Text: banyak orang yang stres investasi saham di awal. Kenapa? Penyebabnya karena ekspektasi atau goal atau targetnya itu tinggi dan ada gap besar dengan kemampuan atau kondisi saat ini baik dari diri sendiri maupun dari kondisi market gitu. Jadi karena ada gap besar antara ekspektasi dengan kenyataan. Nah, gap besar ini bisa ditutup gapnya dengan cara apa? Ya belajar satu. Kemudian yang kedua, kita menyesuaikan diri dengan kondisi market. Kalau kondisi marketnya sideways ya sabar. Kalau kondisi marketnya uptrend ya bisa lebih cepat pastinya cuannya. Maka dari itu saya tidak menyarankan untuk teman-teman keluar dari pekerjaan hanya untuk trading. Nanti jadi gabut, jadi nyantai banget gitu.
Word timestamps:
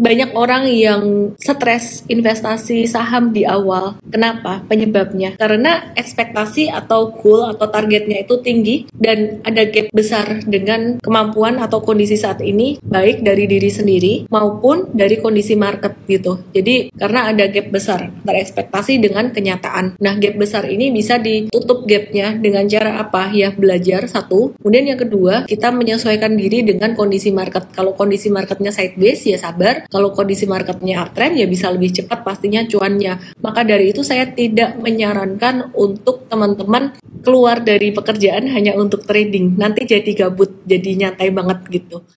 banyak 0.00 0.32
orang 0.32 0.64
yang 0.72 1.36
stres 1.36 2.08
investasi 2.08 2.88
saham 2.88 3.36
di 3.36 3.44
awal. 3.44 4.00
Kenapa? 4.08 4.64
Penyebabnya 4.64 5.36
karena 5.36 5.92
ekspektasi 5.92 6.72
atau 6.72 7.12
goal 7.12 7.52
atau 7.52 7.68
targetnya 7.68 8.24
itu 8.24 8.40
tinggi 8.40 8.88
dan 8.96 9.44
ada 9.44 9.68
gap 9.68 9.92
besar 9.92 10.40
dengan 10.48 10.96
kemampuan 11.04 11.60
atau 11.60 11.84
kondisi 11.84 12.16
saat 12.16 12.40
ini 12.40 12.80
baik 12.80 13.20
dari 13.20 13.44
diri 13.44 13.68
sendiri 13.68 14.12
maupun 14.32 14.88
dari 14.96 15.20
kondisi 15.20 15.52
market 15.54 16.00
gitu. 16.08 16.40
Jadi 16.56 16.96
karena 16.96 17.28
ada 17.28 17.44
gap 17.52 17.68
besar 17.68 18.08
antara 18.08 18.38
ekspektasi 18.40 19.02
dengan 19.02 19.28
kenyataan. 19.34 20.00
Nah, 20.00 20.14
gap 20.16 20.34
besar 20.40 20.64
ini 20.70 20.88
bisa 20.88 21.20
ditutup 21.20 21.84
gapnya 21.84 22.32
dengan 22.38 22.64
cara 22.70 23.02
apa? 23.02 23.34
Ya 23.34 23.52
belajar 23.52 24.08
satu. 24.08 24.56
Kemudian 24.62 24.94
yang 24.94 25.00
kedua, 25.00 25.44
kita 25.44 25.74
menyesuaikan 25.74 26.38
diri 26.38 26.64
dengan 26.64 26.96
kondisi 26.96 27.34
market. 27.34 27.68
Kalau 27.74 27.92
kondisi 27.92 28.32
marketnya 28.32 28.72
sideways 28.72 29.20
ya 29.26 29.36
sabar. 29.36 29.89
Kalau 29.90 30.14
kondisi 30.14 30.46
marketnya 30.46 31.02
uptrend 31.02 31.34
ya 31.34 31.46
bisa 31.50 31.66
lebih 31.68 31.90
cepat 31.90 32.22
pastinya 32.22 32.62
cuannya. 32.62 33.34
Maka 33.42 33.66
dari 33.66 33.90
itu 33.90 34.06
saya 34.06 34.30
tidak 34.30 34.78
menyarankan 34.78 35.74
untuk 35.74 36.30
teman-teman 36.30 36.94
keluar 37.26 37.58
dari 37.60 37.90
pekerjaan 37.90 38.46
hanya 38.54 38.78
untuk 38.78 39.02
trading. 39.02 39.58
Nanti 39.58 39.84
jadi 39.84 40.08
gabut, 40.14 40.62
jadi 40.62 40.94
nyantai 40.94 41.28
banget 41.34 41.58
gitu. 41.68 42.06